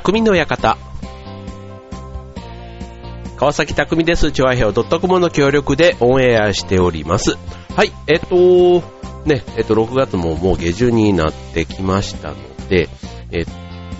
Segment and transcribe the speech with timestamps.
[0.00, 0.78] 匠の館。
[3.36, 4.30] 川崎匠です。
[4.30, 7.36] チョアヘオ .com の協力でオンエアしております。
[7.74, 8.80] はい、えっと、
[9.26, 12.36] ね、えっと、6月ももう下旬になってきましたの
[12.68, 12.88] で、
[13.32, 13.44] え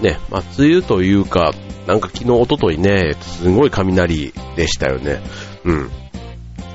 [0.01, 1.53] ね、まあ、梅雨というか、
[1.89, 5.21] なんか昨日、一昨日ね、すごい雷でしたよね。
[5.65, 5.91] うん。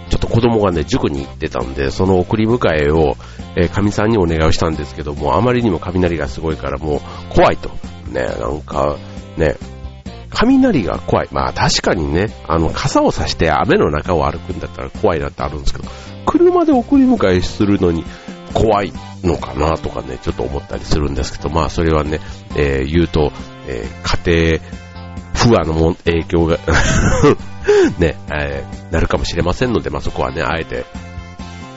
[0.09, 3.15] ちょっと子供がね、塾に行ってたんで、その送り迎えを、
[3.55, 6.99] えー、神さんにお願いをしたんですけども、あまりにも雷がすごいからもう
[7.33, 7.71] 怖いと。
[8.13, 8.97] ね、なんか、
[9.37, 9.55] ね、
[10.29, 11.27] 雷が怖い。
[11.31, 15.89] まあ確かにね、あの、傘を差して雨の中を歩くんだったら怖いなってあるんですけど、
[16.25, 18.03] 車で送り迎えするのに
[18.53, 22.19] 怖いのかなとかね、ちょっと思ったりするんですけど、まあそれはね、
[22.55, 23.31] えー、言うと、
[23.67, 24.83] えー、家庭、
[25.35, 26.57] 不和のも影響が
[27.99, 30.85] ね、えー、なるかもしれませんので、まあそこはね、あえて、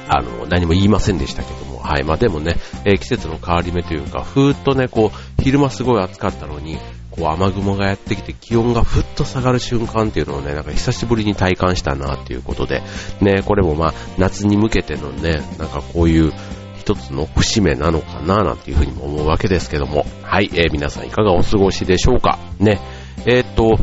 [0.09, 2.04] あの、何も言いませんでしたけども、はい。
[2.04, 6.76] まあでもね、えー、季節の変わり目というか、ふーっとね、こう、昼間すごい暑かったのに、
[7.12, 12.82] こう雨雲がやってきて気温がふっと下がる瞬間っていうのをね、なんか久しぶりに体感したなっていうことで、
[13.20, 16.32] ね、これもまあ夏に向けてのね、なんかこういう
[16.80, 22.40] 一つの節目なのかななんていうふうにも思うわけですけども、はい、えー、皆さんいかがお過ごしでしょうか？
[22.58, 22.80] ね、
[23.24, 23.78] えー、っと、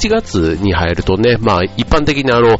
[0.00, 2.56] 7月に入るとね、まあ一般的にあの、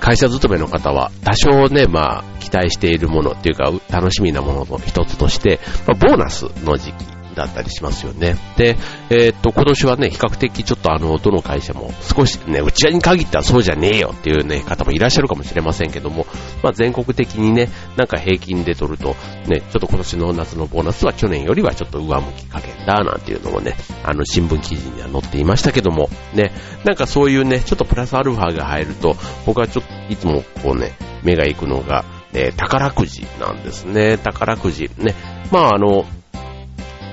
[0.00, 8.36] 会社勤めの方は多少ね、まあ待しているものっていうか楽しみなものの一つとして、まあ、ボーナスの時期だったりしますよね。
[8.56, 8.76] で、
[9.10, 16.26] えー、っと、今年はね、比較的ちょっとあの、どの会社も少しね、うちらに限ってはそうじゃねえよっていうね、方もいらっしゃるかもしれませんけども、
[16.62, 26.52] まあ全国的にね、なんか平均で取ると、ね、ちょっと今年の夏のボーナスは去年よりはちょっと上向き加減だなんていうのもね、あの、新聞記事には載っていましたけども、ね、
[26.84, 30.92] なんかそういうね、ちょっとプラスアルファが入ると、僕はちょっといつもこうね、
[31.22, 34.18] 目が行くのが、えー、宝くじなんですね。
[34.18, 34.90] 宝くじ。
[34.98, 35.14] ね。
[35.50, 36.06] まああの、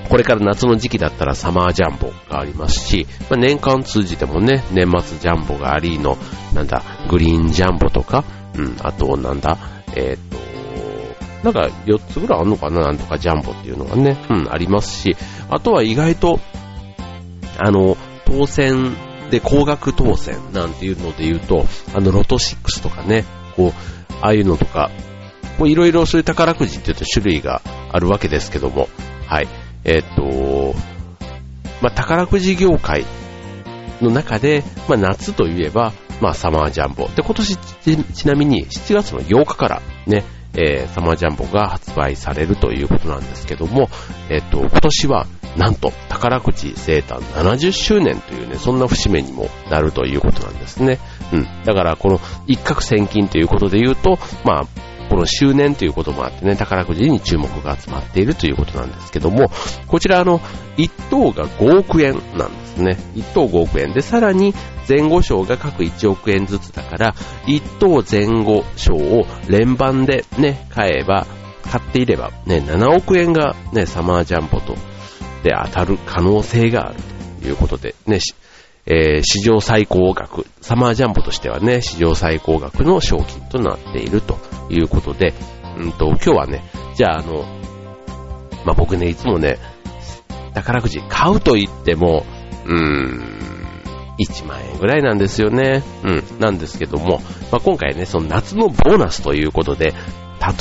[0.09, 6.17] これから夏の時期だったらサマージャンボがありますし、まあ、年間通じてもね、年末ジャンボがありの、
[6.53, 8.23] なんだ、グリーンジャンボとか、
[8.55, 9.57] うん、あと、なんだ、
[9.95, 10.37] えっ、と、
[11.43, 15.17] なんか4つぐらいあるのかななんとかジャンボっていうのがね、うん、ありますし、
[15.49, 16.39] あとは意外と、
[17.57, 18.95] あの、当選
[19.29, 24.89] で高額当選なんていうので言うと、あの、ロト6とかね、こう、ああいうのとか、
[25.59, 27.61] いろいろそういう宝くじっていうと種類が
[27.91, 28.87] あるわけですけども、
[29.25, 29.47] はい。
[29.83, 30.75] えっ、と、
[31.81, 33.05] まあ、宝くじ業界
[34.01, 37.07] の中で、まあ、夏といえば、まあ、サマージャンボ。
[37.09, 40.23] で、今年ちなみに7月の8日からね、
[40.53, 43.89] えー、サマージャンボが発売されるということなんですけども、
[44.29, 50.99] えっ、と、今年は、なんと、宝くじ生誕70周年というね、そんな節目にもなるということなんですね。
[51.33, 51.47] うん。
[51.65, 54.67] だから、この一攫千金ということで言うと、まあ、
[55.09, 59.49] この周年ということもあってね、宝くじに注目が集まっているということなんですけども、
[59.87, 60.39] こちらあの、
[60.77, 62.97] 1等が5億円なんですね。
[63.15, 64.53] 1等5億円で、さらに
[64.87, 71.25] 前後賞が各1億円ずつだから、1等前後賞を連番でね、買えば、
[71.63, 74.75] 買っていれば、ね、7億円がね、サマージャンボと、
[75.43, 76.95] で当たる可能性がある
[77.41, 78.19] ということで、ね、
[78.87, 84.37] えー、史上最高額、サマージャンボとしてはね、史上最高額の賞金となっていると
[84.69, 85.33] いうことで、
[85.77, 86.63] うんと、今日はね、
[86.95, 87.43] じゃああの、
[88.65, 89.57] まあ、僕ね、いつもね、
[90.53, 92.25] 宝くじ買うと言っても、
[92.65, 93.37] うーん、
[94.19, 95.83] 1万円ぐらいなんですよね。
[96.03, 97.21] うん、なんですけども、
[97.51, 99.93] まあ、今回ね、その夏のボーナスということで、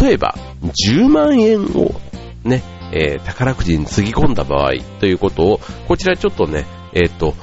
[0.00, 1.93] 例えば、10万円を
[2.44, 2.62] ね、
[2.93, 7.34] えー、宝くじにつぎ込んだ場合ということを、こちらちょっとね、えっ、ー、と、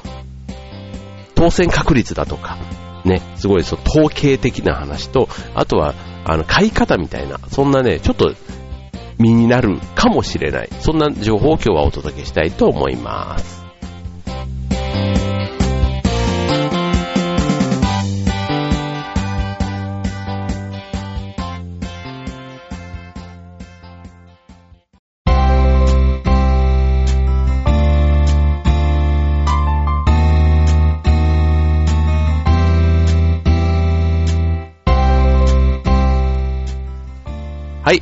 [1.44, 2.56] 当選確率だとか、
[3.04, 5.94] ね、すごいその統計的な話と、あとは、
[6.24, 8.32] あの、買い方みたいな、そんなね、ちょっと
[9.18, 10.70] 身になるかもしれない。
[10.80, 13.62] そんな情報を今日はお届けしたいと思います。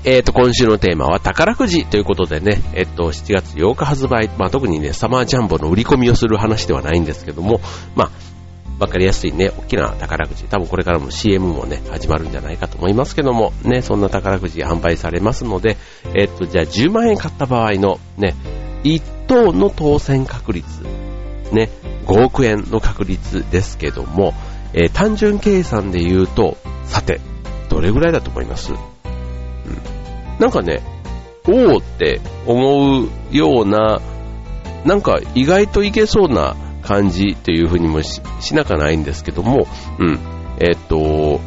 [0.04, 7.60] えっ、ー、と、今週のテーマは宝くじということでね、えっ、と、7月8日発売、まあ、特にね、サマージャンボの売り込みをする話ではないんですけども、
[7.94, 8.10] まあ、
[8.78, 15.76] わかりやすいね、大きな宝くじ、多分これからも CM もね、始まるんじゃないかと思いますけども、ね、そんな宝くじ販売されますので、
[16.14, 18.34] えっ、と、じゃあ10万円買った場合のね、
[18.84, 20.66] 1等の当選確率、
[21.52, 21.70] ね、
[22.06, 24.34] 5億円の確率ですけども、
[24.74, 27.20] え単純計算で言うと、さて、
[27.68, 28.72] どれぐらいだと思います？
[30.42, 30.82] なんかね、
[31.46, 34.00] おーって思うような
[34.84, 38.20] なんか意外といけそうな感じっていうふうにもし
[38.54, 39.68] なかないんですけども、
[40.00, 40.18] うん。
[40.58, 41.40] えっと、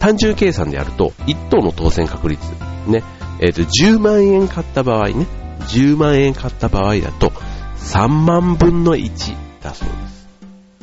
[0.00, 2.42] 単純計算でやると、1等の当選確率、
[2.88, 3.04] ね、
[3.38, 5.26] えっと、10万円買った場合ね、
[5.68, 7.30] 10万円買った場合だと、
[7.76, 10.28] 3万分の1だそうです。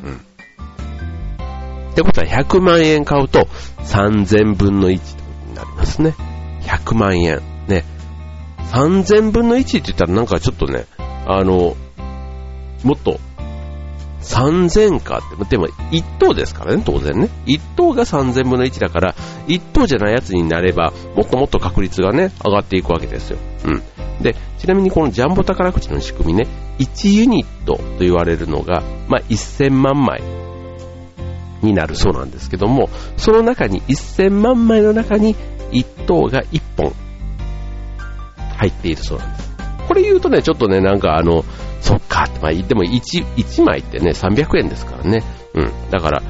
[0.04, 0.14] うん。
[1.90, 3.46] ってことは100万円買うと
[3.80, 4.94] 3000分の1
[5.48, 6.14] になりますね。
[6.66, 7.40] 100万円。
[7.68, 7.84] ね。
[8.72, 11.76] 3000分の1って言ったらなんかちょっとね、あの、
[12.84, 13.18] もっと
[14.26, 17.28] 3000かって、でも1等ですからね、当然ね。
[17.46, 19.14] 1等が3000分の1だから、
[19.46, 23.38] 1等じゃないやつになれば、もっともっと確率がね、上がっていくわけですよ。
[23.64, 23.82] うん。
[24.22, 26.48] で、ちなみにこのジャンボ宝くじの仕組みね、
[26.78, 30.22] 1ユニットと言われるのが、まあ、1000万枚
[31.66, 35.34] になるそうなんですけども、その中に、1000万枚の中に
[35.72, 36.92] 1等が1本
[38.56, 39.56] 入っているそうなんです。
[39.88, 41.44] これ言うとね、ちょっとね、なんかあの、
[41.80, 45.22] そっかって、まあ、でも 1, 1枚ってね、300円ですからね。
[45.54, 45.90] うん。
[45.90, 46.22] だから、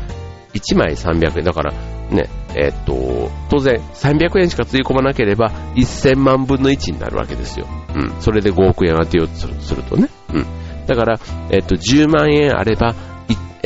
[0.53, 1.45] 1枚300円。
[1.45, 1.73] だから、
[2.11, 7.67] ね、えー、っと、当然、300円しかつぎ込まなければ、1000万分の1になるわけですよ。
[7.95, 8.21] うん。
[8.21, 10.09] それで5億円当てようとするとね。
[10.33, 10.47] うん。
[10.87, 11.19] だから、
[11.51, 12.95] えー、っと、10万円あれば、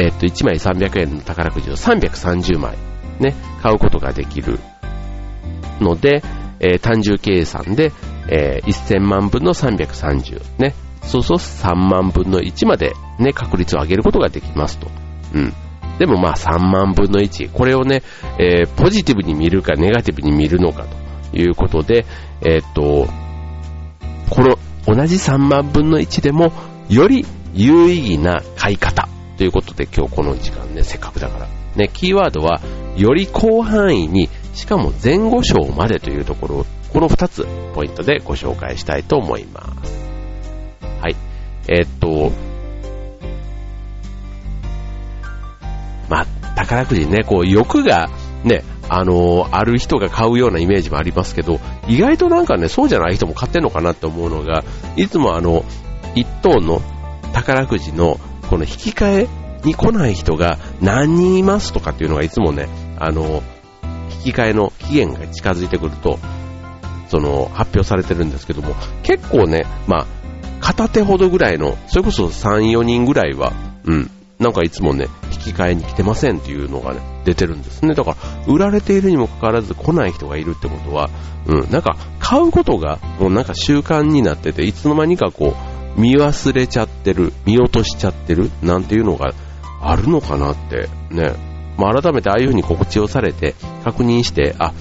[0.01, 2.79] え、っと、1枚300円の宝くじを330枚、
[3.21, 4.59] ね、買うことができる
[5.79, 6.23] ので、
[6.59, 7.93] え単純計算で、
[8.29, 14.89] え1000万分の330、ね、そうそう3万分の1までね、確率を上げることができますと。
[15.35, 15.53] うん。
[15.99, 17.51] でもまあ3万分の1。
[17.53, 18.03] これをね、
[18.39, 20.87] えー、ポジティブに見るかネガティブに見るのか
[21.31, 22.07] ということで、
[22.41, 23.07] えー、っと、
[24.31, 24.57] この
[24.87, 26.53] 同じ3万分の1でも、
[26.89, 29.10] より有意義な買い方
[29.41, 31.49] ということで今日この時間ね、せっかくだから。
[31.75, 32.61] ね、キーワードは、
[32.95, 39.99] より広範囲に、しかも前後章までというところを、この2つポイントでご紹介したいと思います。
[41.01, 41.17] はい。
[41.69, 42.31] えー、っと、
[46.11, 46.27] まあ、
[46.57, 48.11] 宝くじね、こう、欲が
[48.45, 54.65] ね、あのー、ある人が買うようなイメージもありますけど、意外となんかね、そうじゃない人も買ってんのかなって思うのが、
[54.97, 55.65] いつもあの、
[56.15, 56.83] 一等の
[57.33, 59.29] 宝くじの、この引き換え
[59.65, 62.69] に来ない人が何人いますとかっていうのがいつもね、
[62.99, 63.43] あの、
[64.25, 66.19] 引き換えの期限が近づいてくると、
[67.09, 68.75] その、発表されてるんですけども、
[69.05, 70.07] 結構ね、まあ、
[70.61, 73.53] 片手ほどぐらいの、それこそ3、4人ぐらいは、
[73.85, 74.11] うん、
[74.41, 77.95] なんかいつもね、引き換えに来てませんっていうのがね、出てるんですね。
[77.95, 78.17] だから、
[78.53, 81.09] 売られているにもかかわらず来ない人がいるってことは、
[81.47, 89.33] うん、なんか買うことがもうなんか習慣になってて、いつの間にかこう、見忘れちゃってる、見落としちゃってる、なんていうのが
[89.81, 91.33] あるのかなって、ね。
[91.77, 93.55] まあ、改めてああいう風に告知をされて、
[93.85, 94.73] 確認して、あ、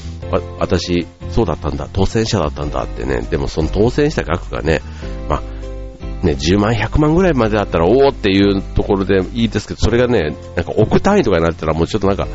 [0.60, 4.82] 私、そうだったんだ、当選者だったんだってね、でもその当選した額がね、
[5.28, 12.28] まあ、ね、10万、100万ぐらいまでだったら、おおっていうところでいいですけど、それがね、なんか億単位とかになったらもうちょっとなんか、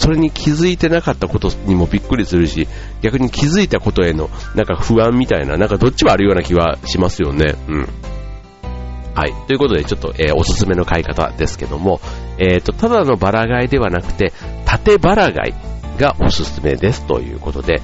[0.00, 2.66] それに気づいてなかったことにもびっくりするし、
[3.02, 7.54] 逆に気づいたことへのなんか不安みたいな、なんかどっちもあるような気はしますよね。
[7.68, 7.88] うん。
[9.14, 9.34] はい。
[9.46, 12.00] ということで、ちょっと、えー、おすすめの買い方ですけども、
[12.38, 14.32] えっ、ー、と、ただのバラ買いではなくて、
[14.64, 17.82] 縦バラ買いがおすすめですということで、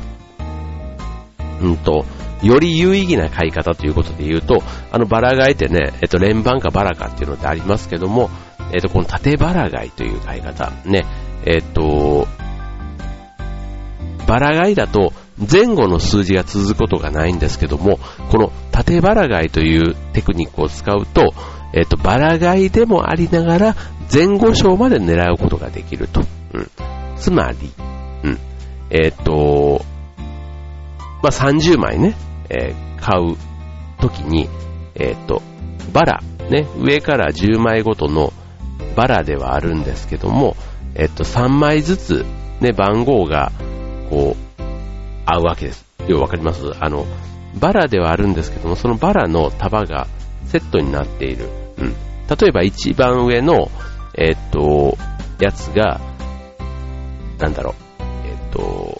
[1.60, 2.06] うんと、
[2.42, 8.30] より有意義な買い方ということで言うと、あのバラ買いってね、えっと、連番かバラかっていうのってありますけども、
[8.72, 11.04] えっと、この縦バラ買いという買い方、ね、
[11.44, 12.26] えっと、
[14.26, 17.98] バラ買いだと前後の数字が続くことがないんですけども、
[18.30, 21.34] この縦バラ買いというテクニックを使うと、
[21.72, 23.76] えっと、バラ買いでもありながら
[24.12, 26.22] 前後賞まで狙うことができると。
[26.54, 26.70] うん。
[27.16, 27.56] つまり、
[28.24, 28.38] うん。
[28.90, 29.84] えっと、
[31.22, 32.16] まあ、30枚ね、
[32.48, 33.36] えー、買う
[34.00, 34.48] ときに、
[34.94, 35.42] えっ、と、
[35.92, 38.32] バラ、ね、上から10枚ごとの
[38.94, 40.56] バラではあるんですけども、
[40.98, 42.24] えっ、と、3枚ずつ、
[42.60, 43.52] ね、番号が、
[44.10, 44.62] こう、
[45.26, 45.84] 合うわけです。
[46.08, 46.72] ようわかります？
[46.80, 47.06] あの、
[47.60, 50.06] バラではあるんですけども、そのバラの束が
[50.46, 51.48] セットになっている。
[51.78, 51.94] うん。
[52.28, 53.70] 例えば一番上の、
[54.14, 54.96] えっ、と、
[55.38, 56.00] やつが、
[57.38, 58.98] なんだろう、えっ、と、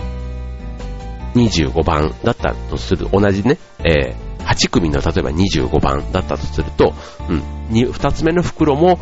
[1.35, 6.93] 25番だったとする、同じね、えー、8組の例えば25番だったとすると、
[7.29, 8.99] うん、2つ目の袋も、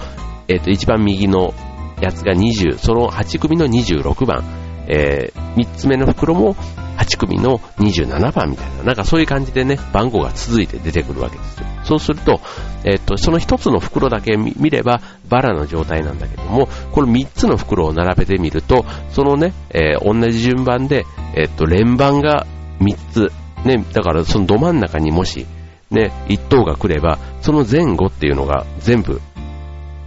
[0.46, 1.54] えっ、と、一番右の
[2.04, 4.44] やつが20、その8組の26番、
[4.86, 6.54] えー、3つ目の袋も
[6.98, 11.66] 8組の27番みたいな、なんかそういう感じでね、番号が続いて出てくるわけですよ。
[11.84, 12.40] そうすると、
[12.84, 21.04] えっ、と、その1つの袋だけ見ればバラの状態なんだけども、この3つの袋を並べてみると、そのね、えー、同じ順番で、
[21.36, 22.46] えっ、と、連番が
[22.80, 23.32] 3つ、
[23.64, 25.46] ね、だからそのど真ん中にもし、
[25.90, 29.20] ね、一等が来れば、その前後っていうのが全部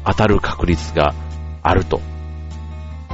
[0.06, 1.14] 当たる確率が
[1.68, 2.02] あると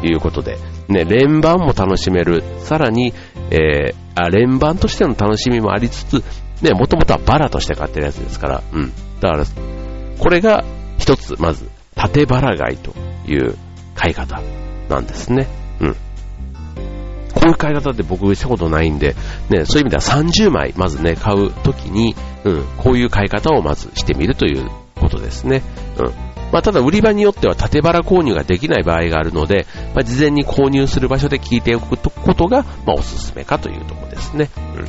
[0.03, 0.57] いうことで、
[0.88, 2.43] ね、連番も楽しめる。
[2.60, 3.13] さらに、
[3.50, 6.24] えー、あ、連番としての楽しみもありつつ、
[6.62, 8.91] ね、もともとはバラとして買ってるやつですから、うん。
[9.19, 9.45] だから、
[10.19, 10.63] これが
[10.98, 12.93] 一つ、まず、縦バラ買いと
[13.27, 13.55] いう
[13.95, 14.41] 買い方
[14.89, 15.48] なんですね。
[15.79, 15.93] うん。
[17.33, 19.15] こういう買い方って僕したことないんで、
[19.50, 25.63] ね、そういう意味では30枚、まずね、買うときに、うん、こういう買い方をまずしてみるということですね。
[25.98, 26.32] うん。
[26.53, 34.50] まあ、ただ売り場によっては縦腹購入ができない場合があるので、まあ、事前に購入する場所で聞いておくことが、まあ、おすすめかというところですね。
[34.77, 34.88] うん。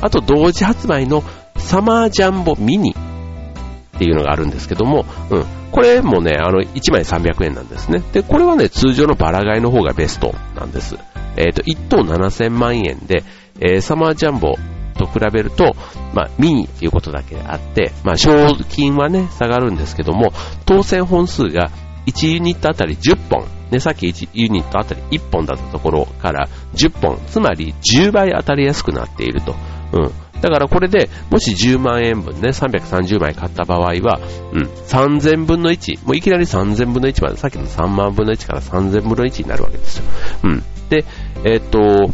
[0.00, 1.22] あと、同時発売の
[1.58, 5.44] サマージャンボミニっていうのがあるんですけども、うん。
[5.70, 8.02] これもね、あの、1枚300円なんですね。
[8.12, 10.96] で、これはね、通常のバラ買いの方がベストなんです。
[11.36, 13.22] えっ、ー、と、1等7000万円で、
[13.60, 14.54] えー、サマージャンボ
[14.92, 15.74] と比べると、
[16.14, 20.32] まあ、ミニっていうことだけあって、まあ、賞金はね、下がるんですけども、
[20.66, 21.70] 当選本数が
[22.06, 29.54] 1ユニットあたり10本、ね、さっき1ユニットあたり1本だったところから10本、つまり10倍当たりやすくなっていると。
[29.92, 30.12] うん。
[30.40, 34.20] だからこれで、もし10万円分ね、330枚買った場合は、
[34.52, 40.04] うん、3000分の1、もういきなり3000分の1まで、さっきの3万分の1から3000分の1になるわけですよ。
[40.42, 40.62] うん。
[40.88, 41.04] で、
[41.44, 42.10] えっ、と、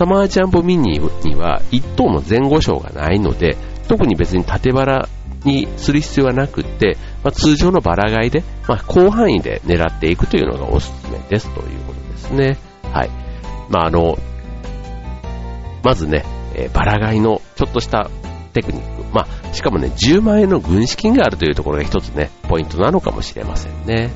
[0.00, 5.08] サマージャンボミニには1等の前後賞がないので、特に別に縦バラ
[5.44, 12.56] にする必要はなくって、まあ、通常のバラ買いで、まあ、広範囲で狙っていくというのがおすすめですということですね。
[12.90, 13.10] はい。
[13.68, 14.16] まあ、あの、
[15.84, 18.08] まずね、えー、バラ買いのちょっとした
[18.54, 19.04] テクニック。
[19.14, 24.08] まあ、しかもね、10万円の軍資金があるというところが一つね、ポイントなのかもしれませんね。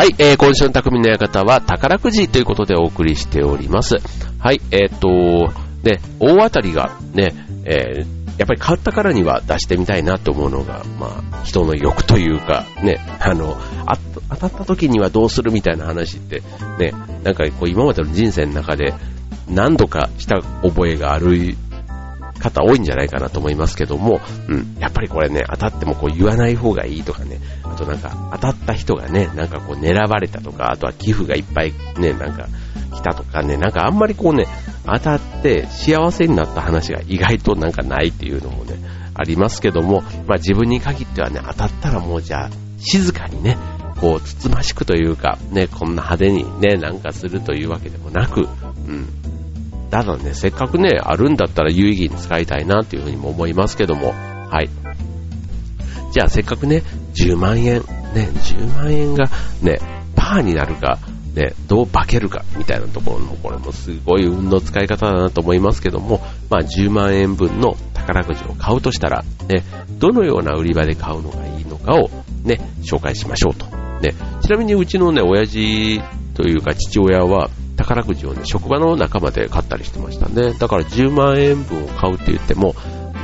[0.00, 3.96] はいえー、今週の匠の館は宝くじということでお送りしております。
[4.38, 5.52] はい、えっ、と、
[5.82, 7.34] ね、大当たりがね、
[7.66, 13.98] えー、やっぱり買ったからには出してみたいなと思うのが、まあ、人の欲というか、ね、あの、あ
[14.30, 16.42] 当たった時にはどうするみたいな話って、
[16.78, 18.94] ね、なんかこう今までの人生の中で
[19.50, 21.56] 何度かした覚えがある
[22.40, 32.48] 方多いんじゃないかなと思いますけども、うん、やっぱりこれね、当たってもこう言わない方がいいとかね、あとなんか当たった人がね、なんかこう狙われたとか、あとは寄付がいっぱいね、なんか
[32.92, 34.46] 来たとかね、なんかあんまりこうね、
[34.84, 38.76] 当たって幸せになった話が意外となんかないっていうのもね、
[39.14, 43.56] ありますけども、まあ自分に限ってはね、当たったらもうじゃあ静かにね、
[44.00, 49.19] こう、つつましくというか、ね、こんな派手にね、なんかするというわけでもなく、うん、
[49.90, 54.12] ただね、せっかくね、あるんだったら有意義に使いたいなっていうふうにも思いますけども、
[54.48, 54.70] はい。
[56.12, 56.82] じゃあせっかくね、
[57.14, 57.82] 10万円、
[58.14, 59.28] ね、10万円が
[59.62, 59.78] ね、
[60.14, 60.98] パーになるか、
[61.34, 69.64] ね、どう化けるかみたいなところの、これもすごい運の使い方だなと思いますけども、まあ10万円分の宝くじを買うとしたら、ね、
[69.98, 72.10] どのような売り場で買うのがいいのかを
[72.44, 73.66] ね、紹介しましょうと。
[74.00, 76.00] ね、ちなみにうちのね、親父
[76.34, 80.52] というか父親は、宝くじをね、職場の仲間で買ったりしてましたね。
[80.52, 82.74] だから10万円分を買うって言っても、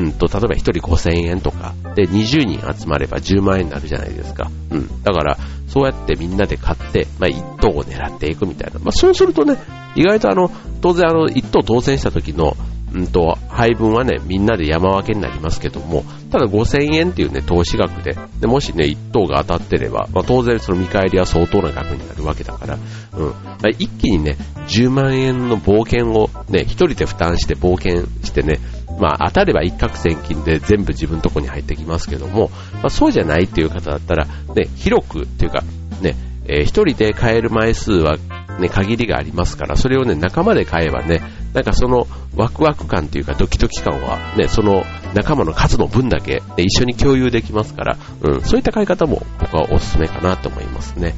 [0.01, 4.51] うんと、例えば1人5000円とか、で、20人集まれば10万円になるじゃないですか。
[4.71, 5.03] うん。
[5.03, 8.79] だから、そうやってみんなで買って、まあ、1等を狙っていくみたいな。
[8.81, 9.57] まあ、そうするとね、
[9.95, 12.57] 意外とあの、当然あの、1等当選した時の、
[12.97, 22.79] うんと、配分はね、みんなで山分けになりますけども、ただ5000円っていうね、投資額で、でもしね、1等が当たってれば、まあ、当然その見返りは相当な額になるわけだから、
[23.13, 23.27] うん。
[23.27, 23.33] ま
[23.65, 24.39] あ、一気にね、
[24.69, 28.61] 10万円の冒険をね、一人で負担して冒険してね、
[28.99, 35.63] まあ当たれば一攫千金で全部自分のとこに入ってきますけども、まあ、そうじゃないっていう方だったら、ね、広くっていうか、
[36.01, 36.15] ね、
[36.49, 38.17] えー、一人で買える枚数は
[38.59, 41.21] ね、限りがありますから、それをね、仲間で買えばね、
[41.53, 44.85] なんかそのワクワク感というかドキドキ感はね、その
[45.15, 51.15] 仲間の数の分だけ、ね、一緒に共有できますから、うん、そういった買い方も僕はおすすめかなと思いますね。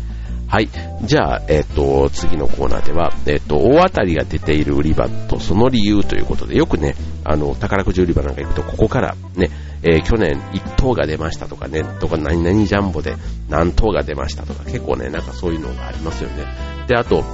[0.48, 0.68] はい。
[1.02, 9.50] じゃあ、えっ、ー、と、次のコーナーでは、えっ、ー、と、大当たりが出ている売り場とその理由ということで、よくね、あの、宝くじ売り場なんか行くと、ここからね、
[9.82, 13.16] えー、去年1等が出ましたとかね、とか何々ジャンボで
[13.48, 16.44] 何等が出ましたとか、結構ね、なんかそういうのがありますよね。
[16.86, 17.24] で、あと、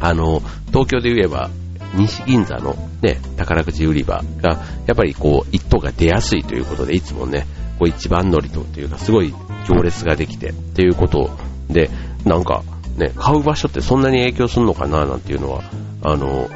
[0.00, 1.50] あの、東京で言えば、
[1.94, 7.46] 西銀座のね、宝くじ売り場が、やっぱりこう、一等が出やすいということで、いつもね、
[7.78, 9.32] こう一番乗りとというか、すごい
[9.68, 11.30] 行列ができて、っていうこと
[11.68, 11.90] で、
[12.24, 12.62] なんか、
[12.96, 15.62] ね、買う場所ってそんなに影響するのかな、なんていうのは、
[16.02, 16.48] あの、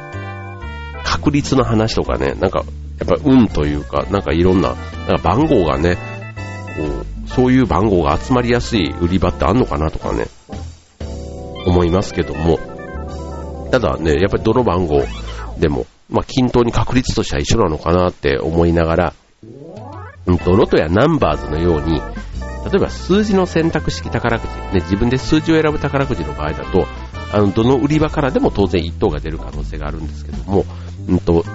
[1.03, 2.63] 確率の話とかね、なんか、
[2.99, 4.75] やっぱ運というか、なんかいろんな、
[5.07, 5.97] なんか番号がね、
[6.77, 10.27] こう、そういう番号が集まりやすい売り場ってあんのかなとかね、
[11.65, 12.59] 思いますけども、
[13.71, 15.03] ただね、やっぱりどの番号
[15.59, 19.13] でも、まあ、均等に確率としては一緒なのかなって思いながら、
[20.25, 26.87] うんと、ロトやナンバーズのように、例えば数字の選択式宝くじ、ね、自分で数字を選ぶ宝くじの場合だと、
[27.31, 30.65] あの、どの売り場からでも当然1等が出る可能性があるんですけども、
[31.07, 31.45] うんと、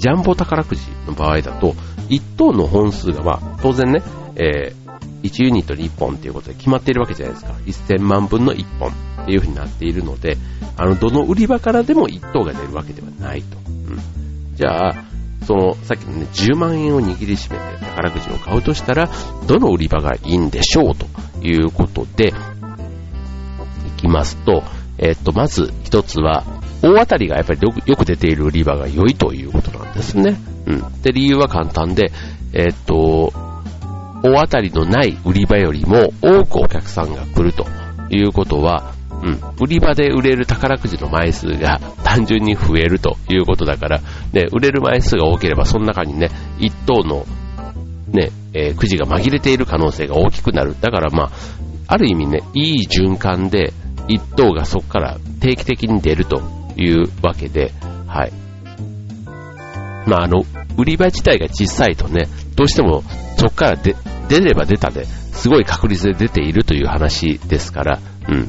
[0.00, 1.74] ジャンボ宝くじの場合だと、
[2.08, 4.02] 1等の本数が、まあ、当然ね、
[4.34, 7.94] えー、1ユニットに1本っていうことで決まっているわけじゃないですか。
[7.94, 8.90] 1000万分の1本
[9.22, 10.38] っていう風になっているので、
[10.78, 13.58] あの、どの売り場からでも1等が出るわけではないと。
[13.68, 14.00] うん。
[14.56, 15.04] じゃあ、
[15.46, 19.10] その、さっきのね、10万円を握りしめて宝くじを買うとしたら、
[19.46, 21.06] どの売り場がいいんでしょうと
[21.46, 24.62] いうことで、いきますと、
[24.96, 26.44] えっと、まず一つは、
[26.82, 30.36] 大当たりがやっぱりよく出ている売り場が良いということなんですね。
[30.66, 31.02] うん。
[31.02, 32.10] で、理由は簡単で、
[32.52, 33.32] えっと、
[34.22, 37.66] 大当たりのない売り場よりも多くお客さんが来ると
[38.10, 44.00] いうことは、うん、売り場で売れる宝くじの枚数が単純に増えるということだから、
[44.32, 47.26] ね、売れる枚数が多ければその中にね、一等の
[48.08, 50.74] ね、えー、くじが紛れている可能性が大きくなる。
[50.80, 51.30] だからまあ、
[51.86, 53.72] ある意味ね、いい循環で
[54.08, 57.72] 一等がそこから定期的に出るというわけで、
[58.06, 58.32] はい。
[60.06, 60.44] まああの、
[60.76, 63.02] 売り場自体が小さいとね、どうしても
[63.36, 63.94] そこから出
[64.40, 68.48] れば出たで、すごい確率で出ているという話ですから、うん。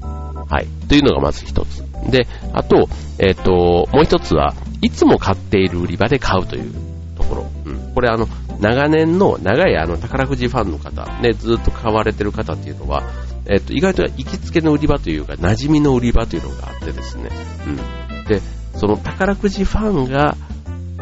[0.00, 0.66] はい。
[0.88, 1.84] というのがまず一つ。
[2.10, 2.88] で、あと、
[3.18, 6.72] えっ、ー、と、もう一つは、いつも買っている売り場で買うという
[7.16, 7.46] ところ。
[7.66, 7.94] うん。
[7.94, 8.26] これあの、
[8.60, 13.02] 長年の長いあの宝くじファンの方、ね、ずっと買われてる方っていうのは、
[13.50, 17.30] えっ、と、意外と行きつけの売り場というか、馴染みの売り場というのがあってですね。
[17.66, 18.24] うん。
[18.26, 18.40] で、
[18.76, 20.36] その宝くじファンが、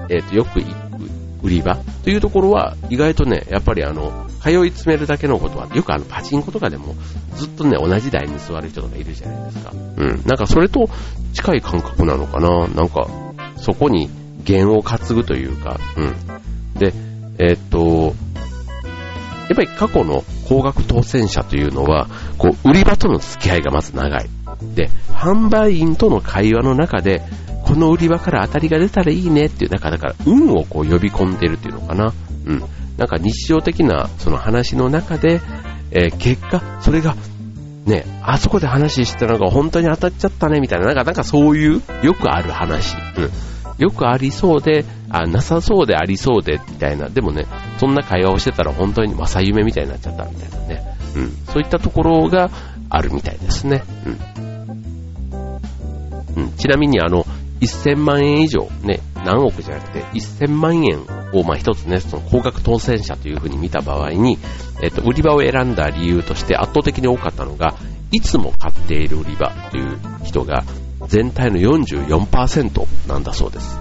[0.08, 1.10] えっ、と、よく行く
[1.42, 6.94] 売り場というところは、意外とね、やっぱりあの、通い詰めるだけのことは、よくあのパチンコとかでも
[7.34, 9.72] ずっとね、同じ台に座る人とかいるじゃないですか。
[9.74, 10.08] うん。
[10.24, 10.88] なんかそれと
[11.34, 13.06] 近い感覚なのかななんか、
[13.58, 14.08] そこに
[14.44, 16.78] 弦を担ぐというか、うん。
[16.78, 16.94] で、
[17.38, 18.14] え、っと、
[19.48, 22.08] やっぱり過去の高額当選者というのは、
[22.38, 24.28] こう、売り場との付き合いがまず長い。
[24.74, 27.22] で、販売員との会話の中で、
[27.64, 32.14] この売り場から当たりが出たらいいねっていう中だから、運をこう呼び込んでるっていうのかな。
[32.46, 32.64] うん。
[32.96, 35.40] なんか日常的なその話の中で、
[35.90, 37.14] えー、結果、それが、
[37.84, 42.96] ね、あそこで話してたのが本当に当たっちゃったね、みたいな、なんか、なんかそういう、よくある話。
[43.16, 43.30] うん。
[43.78, 47.08] よくありそうで、あ、なさそうでありそうで、みたいな。
[47.08, 47.46] でもね、
[47.78, 50.82] そんな会話をしてたら本当に正夢みたいになっちゃったみたいなね。
[51.16, 51.30] うん。
[51.46, 52.50] そういったところが
[52.90, 53.82] あるみたいですね。
[54.04, 54.18] うん。
[56.36, 57.24] うん、ちなみにあの、
[57.60, 64.38] 1000万円以上、ね、何億じゃなくて1000万円を、まあ一つね、その高額当選者というふうに見た場合に、
[64.82, 67.74] えっと、売り場を選んだ理由として圧倒的に多かったのが、
[68.12, 70.64] いつも買っている売り場という人が
[71.08, 73.78] 全体の44%なんだそうです。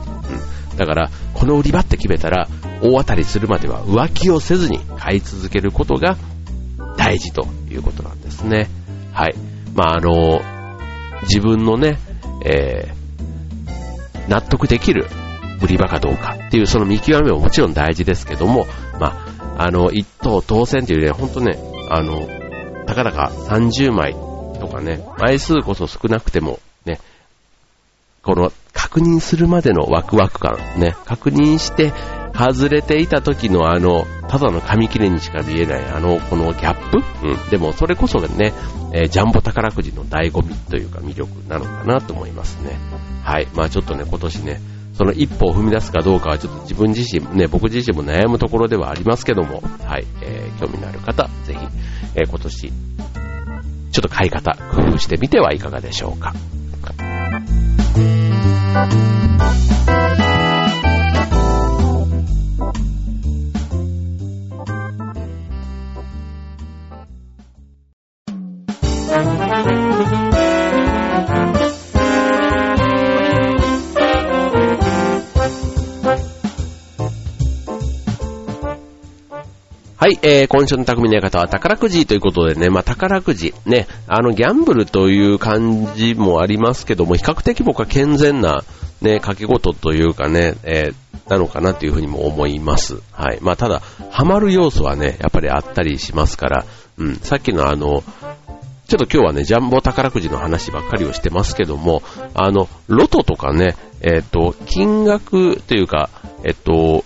[0.72, 0.78] うん。
[0.78, 2.48] だから、この売り場って決めたら、
[2.82, 6.18] 大当たりするまでは浮気をせずに買い続けることが
[6.98, 8.70] 大事ということなんですね。
[9.14, 9.36] はい。
[9.76, 10.42] まあ、あの、
[11.24, 12.00] 自分のね、
[12.46, 15.08] えー、納得できる
[15.62, 18.68] 売り場かどうかっていうその見極めももちろん大事ですけども、
[19.00, 19.26] ま
[19.58, 21.58] あ、あの、一等当選というよりは、本当ね、
[21.90, 22.28] あの、
[22.86, 24.14] たかだか30枚
[24.60, 26.60] とかね、枚数こそ少なくても、
[28.28, 31.94] この確認するまでのワクワク感、ね、確認して
[32.36, 36.98] 外れていた時のあの、ただの紙切れにしか見えないあの、このギャップ？
[37.26, 37.50] うん。
[37.50, 38.52] でもそれこそがね、
[38.94, 42.78] えー、ジャンボ宝くじの醍醐味というか魅力なのかなと思いますね。
[43.24, 43.48] はい。
[43.56, 44.60] まあちょっとね、今年ね、
[44.94, 51.60] その一歩を踏み出すかどうかはちょっと自分自身、ね、僕自身も悩むところではありますけども、はい、えー、興味のある方、ぜひ、
[52.16, 56.34] えー、今年、ちょっと買い方、工夫してみてはいかがでしょうか。
[58.74, 59.77] は
[80.08, 88.64] はい、えー、今週の匠の館は宝くじということでね、まあ宝くじ、ね、あのギャンブルという感じもありますけども、比較的僕は健全な、
[89.02, 93.02] ね、掛け事というかね、えー、なのかなというふうにも思います。
[93.12, 93.40] はい。
[93.42, 96.66] まあただ、ハマる要素はね、やっぱりあったりしますから、
[96.98, 98.02] うん、さっきのあの、
[98.88, 102.02] ちょっと今日はね、ジャンボ宝くじの話ばっかりをしてますけども、
[102.34, 106.10] あの、ロトとかね、えっ、と、金額というか、
[106.46, 107.04] えっ、と、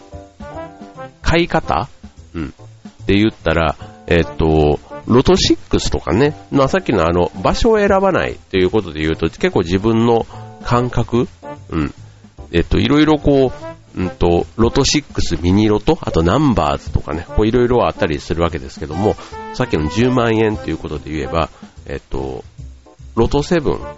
[1.23, 1.89] 買い方
[2.35, 2.53] うん。
[3.01, 3.75] って言ったら、
[4.07, 10.25] えっ、と、ロト6とかね、まあ、さっきのあの、場所を選ばないということで言うと、結構自分の
[10.63, 11.27] 感覚
[11.69, 11.93] うん。
[12.51, 13.51] えっ、と、いろいろこ
[13.95, 19.15] う、うんと、ロト6、ミニロト、あとナンバーズとかね、こういろいろあったりするわけですけども、
[19.53, 21.49] さっきの10万円ということで言えば、
[21.85, 22.43] えっと、
[23.15, 23.95] ロト7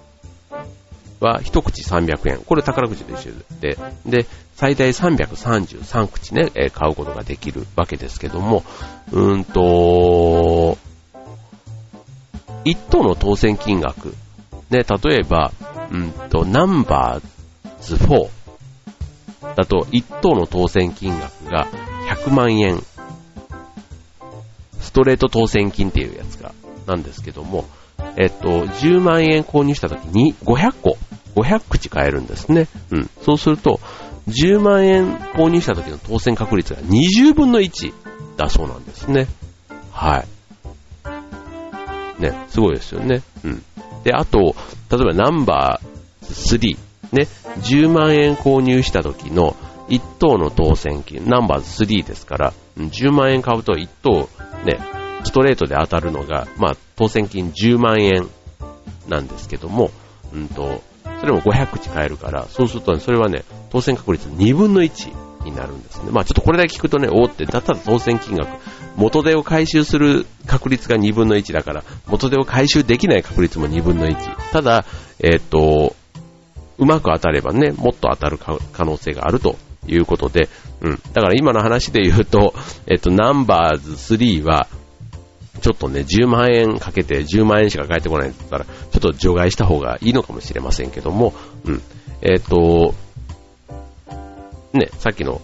[1.23, 2.38] は一口300円。
[2.39, 3.31] これ宝くじと一緒
[3.62, 8.63] で、で、最大333口ね、え買うことができるわけですけども、
[9.12, 10.77] うーんと、
[12.65, 14.13] 一等の当選金額、
[14.69, 15.51] ね、例えば、
[15.91, 18.29] うんと、ナンバーズ4
[19.55, 21.67] だと、一等の当選金額が
[22.09, 22.83] 100万円。
[24.79, 26.53] ストレート当選金っていうやつが
[26.86, 27.65] なんですけども、
[28.17, 30.97] えっと、10万円購入した時に500個、
[31.35, 32.67] 500口買えるんですね。
[32.91, 33.09] うん。
[33.21, 33.79] そうすると、
[34.27, 37.93] 10万円購入した時の当選確率が20分の1
[38.37, 39.27] だそうなんですね。
[39.91, 42.21] はい。
[42.21, 43.21] ね、すごいですよね。
[43.43, 43.63] うん。
[44.03, 44.53] で、あと、例
[45.01, 46.77] えばナンバー3、
[47.11, 47.27] ね、
[47.61, 49.55] 10万円購入した時の
[49.89, 54.29] 1等の当選金、ナンバー3ですから、10万円買うと1等、
[54.65, 54.79] ね、
[55.23, 58.27] ストレートで当たるのが、まあ、当選金10万円
[59.07, 59.91] なんですけども、
[60.33, 60.81] うんと、
[61.19, 66.12] それも500口買えるから、そうすると、ね、それはね、当選確率2分の1になるんですね。
[66.12, 68.49] まあちょっとこれだけ聞くとね、おーって、だったら当選金額、
[68.95, 74.51] 元手を回収する確率が2分の1だから、元手を回収できない確率も2分の1。
[74.51, 74.86] ただ、
[75.19, 75.95] えっ、と、
[76.77, 79.55] うまく当たればね、もっと当たる可能性があると
[79.88, 80.49] いうことで、
[80.81, 81.01] うん。
[81.13, 82.53] だから今の話で言うと、
[82.88, 84.67] えっ、と、ナンバーズ3は、
[85.61, 91.33] ちょっとね、10万円かけて10万円しか返ってこないんだったら、ちょっと除外した方がいいのかもしれませんけども、
[91.65, 91.81] うん。
[92.21, 92.95] えっ、ー、と、
[94.73, 95.41] ね、さっきの、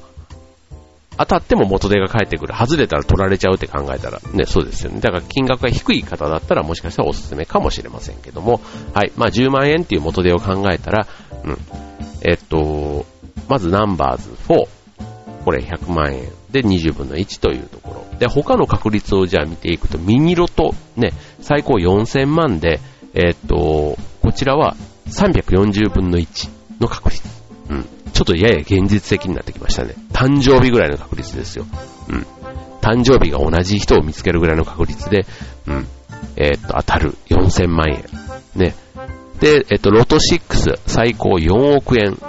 [1.17, 2.53] 当たっても元手が返ってくる。
[2.55, 5.01] 外れたら取られちゃうって考えたら、ね、そうですよね。
[5.01, 8.61] だから金額が低い方だったらもしかしたらおすすめかもしれませんけども、
[8.93, 9.11] はい。
[9.17, 11.07] まあ10万円っていう元手を考えたら、
[11.43, 11.57] うん。
[12.25, 13.05] えっと、
[13.49, 14.67] まずナンバーズ4。
[15.49, 18.19] これ100万円で20分の1というところ。
[18.19, 22.79] で、他の確率をじゃあ見ていくと、ミニロト、ね、最高4000万で、
[23.15, 24.75] えー、っと、こちらは
[25.07, 27.27] 340分の1の確率。
[27.67, 27.83] うん。
[28.13, 29.95] ちょっとやや現実的になってきましたね。
[30.13, 31.65] 誕生日ぐらいの確率ですよ。
[32.09, 32.27] うん。
[32.79, 35.25] 誕生日が同じ人を見つけるぐらいの確率で、
[35.65, 35.87] うん。
[36.35, 38.05] えー、っと、当たる4000万円。
[38.55, 38.75] ね。
[39.39, 42.19] で、えっと、ロト6、最高4億円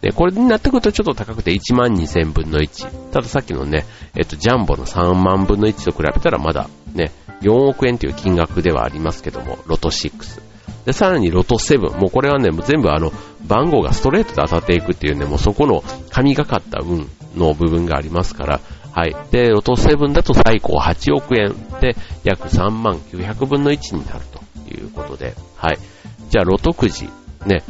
[0.00, 3.10] で、これになってくるとちょっと高くて1万2000分の1。
[3.10, 3.84] たださっきのね、
[4.16, 10.40] えっと、ジャンボの3万分の1と比べたらまだね、4億円という金額ではありますけども、ロト6。
[10.86, 11.98] で、さらにロト7。
[11.98, 13.12] もうこれはね、もう全部あの、
[13.46, 18.60] 番号がストレートで当たっていくっていうね、もうそこの神がかった運の部分がありますから、
[18.92, 19.14] はい。
[19.30, 24.40] で、ロト7だと最高8億円で、約3万900分の1になると
[24.74, 25.78] いうことで、はい。
[26.30, 27.08] じゃあ、ロトくじ、
[27.46, 27.62] ね、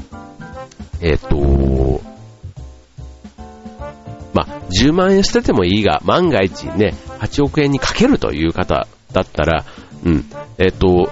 [1.01, 2.01] えっ、ー、と、
[4.33, 9.65] まあ、10万円捨ててもいいが、万が一ね、8億円にかけるという方だったら、
[10.05, 10.25] うん、
[10.59, 11.11] えっと、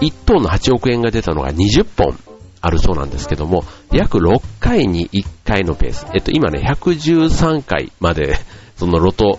[0.00, 2.18] 1等の8億円が出たのが20本
[2.60, 6.06] あるそうなんですけども、約6回に1回のペース。
[6.14, 8.38] えっと、今ね、113回まで、
[8.76, 9.38] そのロト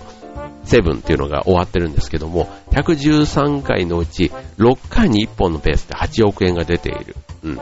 [0.66, 7.16] 7っていうのが終わってるんですけども、113回のうち6回に1本のペースで8億円が出ている。
[7.44, 7.60] うん。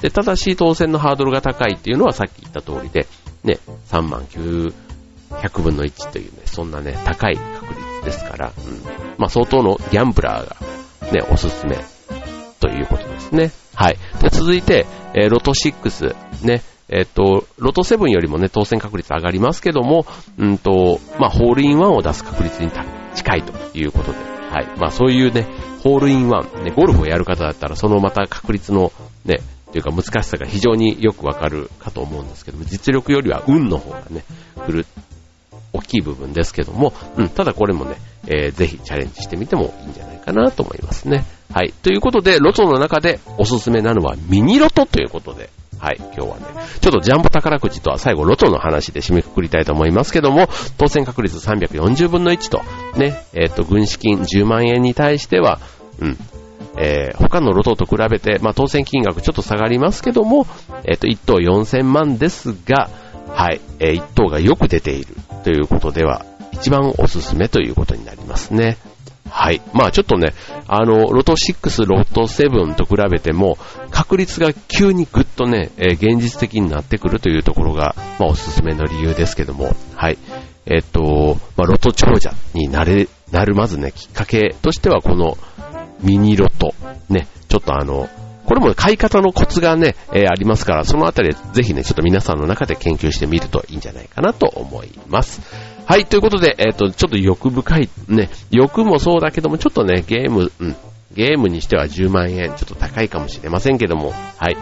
[0.00, 3.06] で、ただし当選のハードルが高いっていうのはさっき言った通りで、
[3.44, 8.82] ね、3万900分の1というね、そんなね、高い確率ですから、うん。
[9.18, 11.76] まあ相当のギャンブラーがね、おすすめ
[12.60, 13.50] ということですね。
[13.74, 13.98] はい。
[14.22, 20.06] で、続いて、えー、ロト6、ね、えっ、ー、と、ロト7よりもね、当選確率上がりますけども、
[20.38, 22.70] うんと、まあ、ホールインワンを出す確率に
[23.14, 24.18] 近いということで、
[24.50, 24.66] はい。
[24.78, 25.46] まあ、そういうね、
[25.82, 28.92] ホールインワン、ね、ゴルフをやる方だったら、そのまた確率の
[29.24, 29.40] ね、
[29.76, 34.24] というか難しさが非常によくわかるかと思うんですけども、実力よりは運の方がね、
[34.64, 34.86] 来る、
[35.74, 41.26] 大きい部分ですけども、うん、ただこれもね、えー、ぜひチャレンジしてみてもいいんじゃないかなと思いますね。
[41.52, 41.74] はい。
[41.82, 46.44] ということで、ロトの中でおすすめなのはミニロトということで、はい、今日はね、
[46.80, 52.62] ちょっとジャンボ宝くじとは最後ロトの話で締めくくりたいと思いますけども、当選確率340分の1と、
[52.98, 55.60] ね、えっ、ー、と、軍資金10万円に対しては、
[56.00, 56.18] うん、
[56.78, 60.46] えー、他のロトと比べて、まあ、当選金額ちょっと下がりますけども、
[60.84, 62.90] えっ、ー、と、1等4000万ですが、
[63.28, 68.78] はい、えー、1等がよく出ているということでは、一番おすすめということになりますね。
[69.28, 69.60] はい。
[69.72, 70.34] まあちょっとね、
[70.68, 73.58] あの、ロト6、ロト7と比べても、
[73.90, 80.18] 確率が急にぐっとね、えー、現実的になってくるというところが、まあおすすめの理由ですけども、はい。
[80.66, 85.36] えっと、まあロト長者になれ、なるまずね、きっかけとしてはこの
[86.00, 86.74] ミニロト、
[87.08, 88.08] ね、ちょっとあの、
[88.46, 95.40] これも買い方のコツがね、えー、ありますから、そのあたりぜひね、ちょっと皆さんの中で研究してみるといいんじゃないかなと思います。
[95.84, 100.76] はい、ということで、えっ、ー、と、ちょっと欲深い、ね、欲もそうだけども、ちょっとね、ゲーム、うん、
[101.14, 104.56] ゲームにしては10万円、ちょっと高いかもしれませんけども、はい。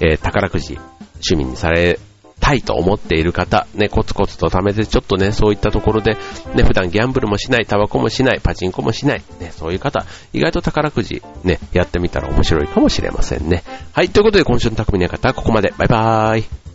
[0.00, 0.78] えー、宝くじ、
[1.14, 2.00] 趣味にされ
[2.40, 6.16] たいと思っている方、ね、コツコツと貯めてちょっとね、そういったところで、
[6.54, 13.64] ね、普段ギャンブルもしない、タバコもしない、パチンコもしない、ね、そういう方、意外と宝くじ、ね、やってみたら面白いかもしれませんね。
[13.92, 15.72] はい、ということで今週の匠の方はここまで。
[15.76, 16.65] バイバーイ。